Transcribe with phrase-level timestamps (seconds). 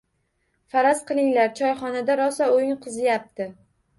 [0.75, 3.51] Faraz qilinglar, choyxonada rosa "o‘yin qiziyapti".